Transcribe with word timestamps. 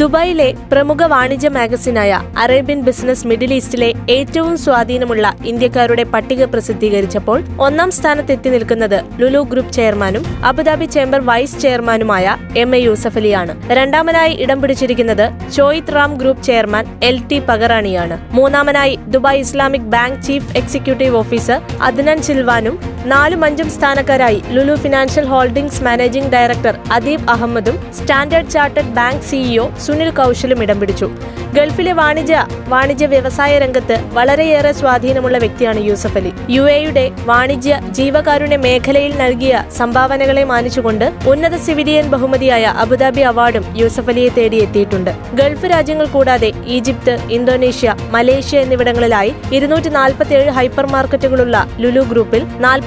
ദുബായിലെ 0.00 0.46
പ്രമുഖ 0.72 1.06
വാണിജ്യ 1.06 1.48
മാഗസിനായ 1.48 2.12
അറേബ്യൻ 2.38 2.80
ബിസിനസ് 2.80 3.26
മിഡിൽ 3.26 3.54
ഈസ്റ്റിലെ 3.54 3.88
ഏറ്റവും 4.08 4.58
സ്വാധീനമുള്ള 4.58 5.26
ഇന്ത്യക്കാരുടെ 5.44 6.04
പട്ടിക 6.04 6.44
പ്രസിദ്ധീകരിച്ചപ്പോൾ 6.44 7.38
ഒന്നാം 7.58 7.90
സ്ഥാനത്തെത്തി 7.90 8.50
നിൽക്കുന്നത് 8.50 8.96
ലുലു 9.20 9.42
ഗ്രൂപ്പ് 9.42 9.72
ചെയർമാനും 9.72 10.24
അബുദാബി 10.44 10.84
ചേംബർ 10.86 11.20
വൈസ് 11.20 11.60
ചെയർമാനുമായ 11.60 12.24
എം 12.56 12.76
എ 12.76 12.78
യൂസഫ് 12.78 13.18
അലിയാണ്. 13.18 13.52
രണ്ടാമനായി 13.70 14.34
ഇടം 14.34 14.62
പിടിച്ചിരിക്കുന്നത് 14.62 15.26
Choith 15.52 15.92
Ram 15.92 16.14
group 16.14 16.42
chairman 16.42 16.86
L 17.02 17.18
T 17.30 17.38
പകറാണിയാണ് 17.48 18.18
മൂന്നാമനായി 18.32 18.98
Dubai 19.08 19.40
Islamic 19.40 19.90
bank 19.96 20.22
chief 20.22 20.56
executive 20.56 21.16
officer 21.16 21.60
Adnan 21.82 22.22
സിൽവാനും 22.22 22.76
നാലും 23.10 23.40
അഞ്ചും 23.44 23.68
സ്ഥാനക്കാരായി 23.70 24.42
Lulu 24.54 24.74
financial 24.82 25.24
holdings 25.24 25.82
managing 25.84 26.32
director 26.32 26.74
Adeeb 26.92 27.28
അഹമ്മദും 27.34 27.76
Standard 27.98 28.52
Chartered 28.54 28.94
bank 28.98 29.24
CEO 29.28 29.64
Sunil 29.86 30.10
കൗശലും 30.10 30.62
ഇടം 30.62 30.80
പിടിച്ചു. 30.80 31.08
ഗൾഫിലെ 31.56 31.92
വാണിജ്യ 31.92 32.36
വാണിജ്യ 32.68 33.06
വ്യവസായ 33.06 33.58
രംഗത്ത് 33.58 33.96
വളരെയേറെ 34.12 34.72
സ്വാധീനമുള്ള 34.72 35.38
വ്യക്തിയാണ് 35.38 35.80
യൂസഫ് 35.86 36.16
അലി. 36.18 36.32
യു 36.54 36.62
എയുടെ 36.76 37.04
വാണിജ്യ 37.24 37.80
ജീവകാരുണ്യ 37.90 38.56
മേഖലയിൽ 38.56 39.12
നൽകിയ 39.16 39.64
സംഭാവനകളെ 39.78 40.44
മാനിച്ചുകൊണ്ട് 40.44 41.04
ഉന്നത 41.32 41.56
സിവിലിയൻ 41.56 42.08
ബഹുമതിയായ 42.14 42.74
അബുദാബി 42.84 43.20
അവാർഡും 43.20 43.66
യൂസഫ് 43.80 44.10
അലിയെ 44.10 44.30
തേടിയെത്തിയിട്ടുണ്ട് 44.38 45.12
ഗൾഫ് 45.34 45.70
രാജ്യങ്ങൾ 45.74 46.06
കൂടാതെ 46.06 46.52
ഈജിപ്ത് 46.76 47.16
ഇന്തോനേഷ്യ 47.38 47.96
മലേഷ്യ 48.10 48.58
എന്നിവിടങ്ങളിലായി 48.58 49.34
ഇരുന്നൂറ്റി 49.58 49.88
നാൽപ്പത്തിയേഴ് 49.88 50.50
ഹൈപ്പർ 50.50 50.86
മാർക്കറ്റുകളുള്ള 50.86 51.68
ലുലു 51.84 52.00
ഗ്രൂപ്പിൽ 52.00 52.42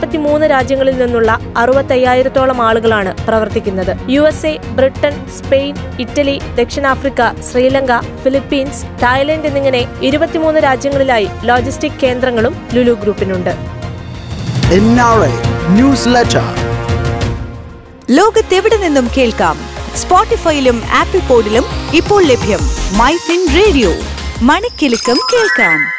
നാൽപ്പത്തിമൂന്ന് 0.05 0.51
രാജ്യങ്ങളിൽ 0.51 0.97
നിന്നുള്ള 0.97 1.39
അറുപത്തയ്യായിരത്തോളം 1.57 2.61
ആളുകളാണ് 2.61 3.27
പ്രവർത്തിക്കുന്നത്. 3.27 3.95
U 4.09 4.21
S 4.21 4.45
A 4.45 4.57
Britain 4.57 5.25
Spain 5.29 5.75
Italy 5.99 6.41
ദക്ഷിണാഫ്രിക്ക 6.55 7.41
ശ്രീലങ്ക 7.51 7.99
ഫിലിപ്പീൻസ് 8.23 8.85
തായ്ലൻഡ് 9.03 9.45
എന്നിങ്ങനെ 9.45 9.87
ഇരുപത്തിമൂന്ന് 10.01 10.63
രാജ്യങ്ങളിലായി 10.63 11.27
ലോജിസ്റ്റിക് 11.43 11.99
കേന്ദ്രങ്ങളും 12.03 12.67
ലുലു 12.73 12.93
ഗ്രൂപ്പിനുണ്ട്. 12.93 13.55
ലോകത്തെവിടെ 18.09 18.77
നിന്നും 18.77 19.09
കേൾക്കാം? 19.17 19.57
സ്പോട്ടിഫൈയിലും 19.95 20.81
ആപ്പിൾ 20.93 21.19
പോഡിലും 21.19 21.63
ഇപ്പോൾ 21.93 22.23
ലഭ്യം. 22.23 22.59
My 22.97 23.17
Fin 23.17 23.47
radio. 23.55 23.93
മണിക്കിലുക്കം 24.41 25.19
കേൾക്കാം. 25.33 25.94